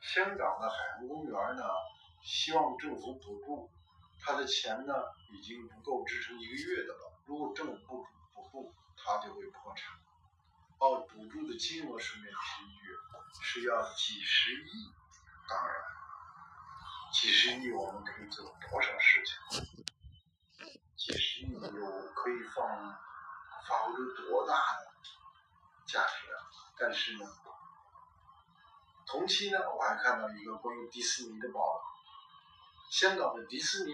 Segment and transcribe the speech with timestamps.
[0.00, 1.64] 香港的海洋公园呢，
[2.22, 3.70] 希望政府补助，
[4.18, 4.94] 他的钱呢
[5.32, 7.12] 已经不够支撑一个月的了。
[7.26, 9.94] 如果政府不补助，他就会破产。
[10.78, 12.96] 哦，补助的金额顺便提一句，
[13.42, 14.92] 是要几十亿。
[15.48, 15.74] 当然，
[17.12, 19.84] 几十亿我们可以做多少事情？
[20.96, 22.98] 几十亿有可以放
[23.68, 24.92] 发挥出多大的
[25.86, 26.48] 价值啊！
[26.78, 27.26] 但是呢？
[29.10, 31.82] 同期呢，我还看到一个关于迪士尼的报道，
[32.88, 33.92] 香港的迪士尼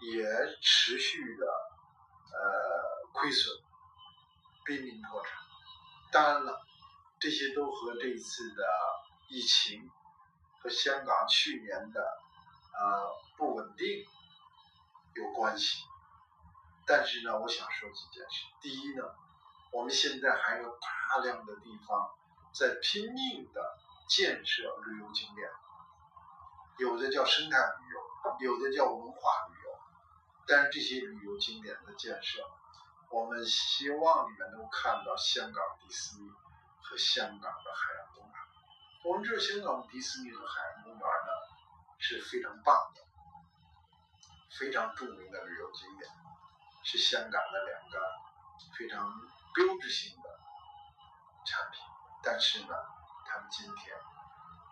[0.00, 0.26] 也
[0.60, 3.56] 持续的呃亏损，
[4.64, 5.38] 濒临破产。
[6.10, 6.66] 当然了，
[7.20, 8.66] 这些都和这一次的
[9.28, 9.88] 疫情
[10.60, 12.00] 和香港去年的
[12.72, 14.04] 呃不稳定
[15.14, 15.84] 有关系。
[16.86, 18.46] 但是呢，我想说几件事。
[18.60, 19.04] 第一呢，
[19.70, 22.10] 我们现在还有大量的地方
[22.52, 23.78] 在拼命的。
[24.06, 25.50] 建设旅游景点，
[26.78, 29.78] 有的叫生态旅游，有的叫文化旅游。
[30.46, 32.42] 但是这些旅游景点的建设，
[33.10, 36.30] 我们希望你们能看到香港迪士尼
[36.82, 38.34] 和香港的海洋公园。
[39.04, 41.32] 我们知道香港迪士尼和海洋公园呢
[41.98, 43.00] 是非常棒的，
[44.58, 46.10] 非常著名的旅游景点，
[46.82, 47.98] 是香港的两个
[48.76, 49.18] 非常
[49.54, 50.28] 标志性的
[51.46, 51.80] 产品。
[52.22, 52.74] 但是呢。
[53.34, 53.96] 他们今天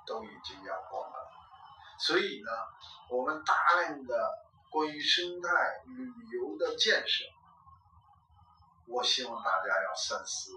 [0.06, 1.20] 都已经要关门，
[1.98, 2.50] 所以呢，
[3.10, 4.38] 我们大量的
[4.70, 5.48] 关于生态
[5.84, 7.24] 旅游的建设，
[8.86, 10.52] 我希望大家要三思。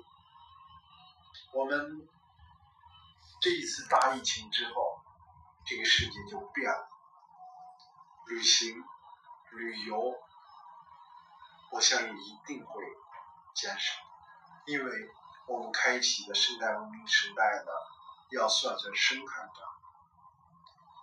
[1.52, 2.08] 我们
[3.42, 5.02] 这一次大疫情之后，
[5.66, 6.88] 这个世界就变了，
[8.28, 8.84] 旅行、
[9.52, 10.14] 旅游，
[11.72, 12.84] 我相信一定会
[13.56, 13.94] 减少，
[14.68, 15.10] 因为
[15.48, 17.72] 我们开启的生态文明时代呢。
[18.32, 19.54] 要算算生态账，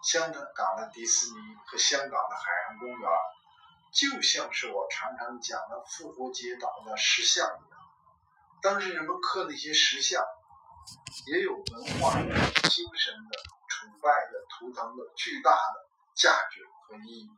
[0.02, 3.10] 香港的迪士尼和香港的海洋公园，
[3.92, 7.78] 就像是我常常讲的复活节岛的石像一样。
[8.60, 10.20] 当时人们刻那些石像，
[11.28, 12.12] 也有文化、
[12.68, 13.38] 精神的、
[13.68, 17.30] 崇拜的、图腾的巨大的价值和意义。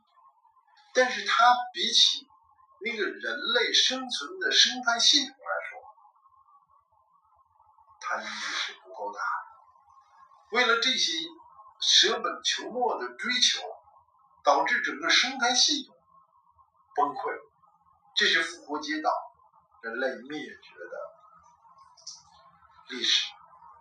[0.95, 2.27] 但是它比起
[2.81, 5.54] 那个人类生存的生态系统来，
[8.21, 9.19] 意义是不够的。
[10.51, 11.11] 为了这些
[11.79, 13.61] 舍本求末的追求，
[14.43, 15.95] 导致整个生态系统
[16.95, 17.33] 崩溃。
[18.15, 19.11] 这是复活节岛
[19.81, 20.97] 人类灭绝的
[22.89, 23.31] 历史。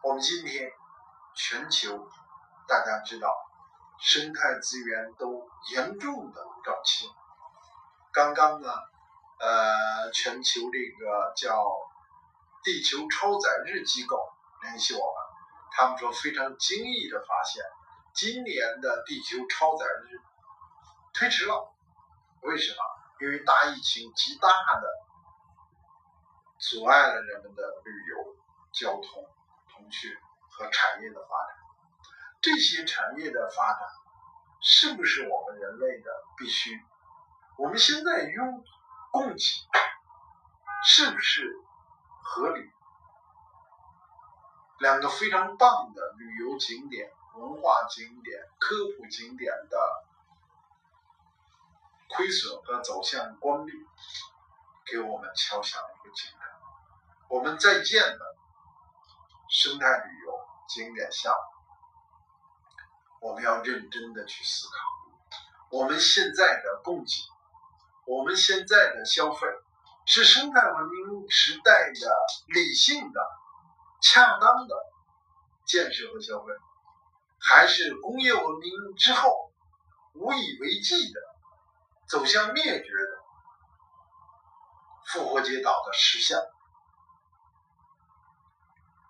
[0.03, 0.73] 我们今天
[1.37, 2.09] 全球
[2.67, 3.29] 大家知道，
[4.01, 7.07] 生态资源都严重的短缺。
[8.13, 8.73] 刚刚呢，
[9.39, 11.65] 呃，全球这个叫
[12.65, 14.19] 地球超载日机构
[14.63, 15.15] 联系我们。
[15.71, 17.63] 他们说非常惊异的发现，
[18.15, 20.21] 今年的地球超载日
[21.13, 21.73] 推迟了。
[22.41, 22.79] 为什么？
[23.21, 24.89] 因为大疫情极大的
[26.59, 28.37] 阻碍了人们的旅游、
[28.73, 29.25] 交通、
[29.73, 30.11] 通讯
[30.51, 31.57] 和产业的发展。
[32.41, 33.89] 这些产业的发展
[34.61, 36.83] 是不是我们人类的必须？
[37.57, 38.65] 我们现在用
[39.11, 39.39] 供给
[40.85, 41.57] 是不是
[42.25, 42.71] 合理？
[44.81, 49.79] 两个非常棒的旅游景点、文化景点、科普景点的
[52.09, 53.73] 亏损和走向关闭，
[54.85, 56.41] 给我们敲响了一个警钟。
[57.29, 58.37] 我们在建的
[59.49, 64.75] 生态旅游景点项目，我们要认真的去思考：
[65.71, 67.13] 我们现在的供给，
[68.07, 69.47] 我们现在的消费，
[70.05, 72.17] 是生态文明时代的
[72.55, 73.21] 理性的。
[74.07, 74.77] 恰当的
[75.65, 76.53] 建设和消费，
[77.41, 79.51] 还是工业文明之后
[80.13, 81.21] 无以为继的
[82.07, 83.19] 走向灭绝的
[85.07, 86.39] 复活节岛的石像？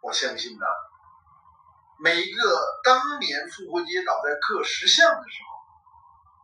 [0.01, 0.67] 我相信呢，
[1.99, 5.59] 每一个当年复活节岛在刻石像的时候，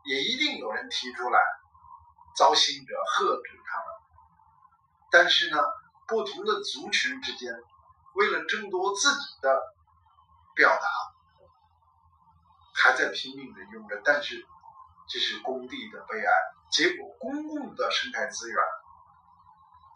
[0.06, 1.40] 也一定有人提出来，
[2.36, 3.49] 造星者喝止他们。
[5.10, 5.58] 但是呢，
[6.06, 7.52] 不同的族群之间。
[8.14, 9.62] 为了争夺自己的
[10.56, 10.88] 表达，
[12.74, 14.44] 还在拼命的用着，但是
[15.08, 16.32] 这是工地的悲哀。
[16.72, 18.58] 结果，公共的生态资源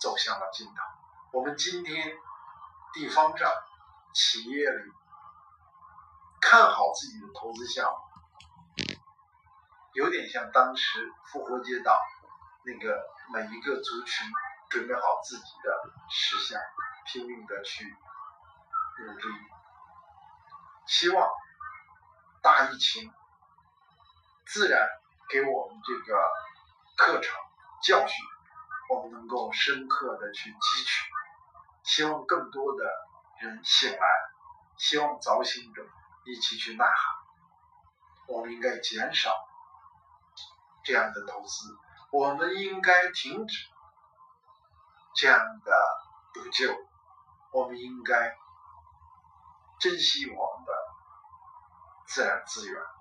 [0.00, 0.75] 走向了尽头。
[1.32, 2.17] 我们今天
[2.93, 3.52] 地方上、
[4.14, 4.93] 企业里
[6.40, 8.94] 看好自己的投资项目，
[9.94, 12.00] 有点像当时复活节岛
[12.64, 14.28] 那个每一个族群
[14.74, 16.60] 准备好自己的石像，
[17.06, 17.84] 拼命的去。
[18.96, 19.24] 努力，
[20.86, 21.28] 希望
[22.42, 23.12] 大疫情，
[24.46, 24.88] 自然
[25.28, 26.20] 给我们这个
[26.96, 27.36] 课程
[27.84, 28.24] 教训，
[28.90, 31.10] 我们能够深刻的去汲取。
[31.84, 32.84] 希望更多的
[33.42, 34.06] 人醒来，
[34.76, 35.86] 希望早醒者
[36.24, 37.14] 一起去呐喊。
[38.26, 39.32] 我们应该减少
[40.84, 41.76] 这样的投资，
[42.10, 43.73] 我们应该停止
[45.14, 45.72] 这样的
[46.34, 46.75] 补救，
[47.52, 48.37] 我们应该
[49.81, 50.72] 珍惜我们的
[52.06, 52.94] 自然资源。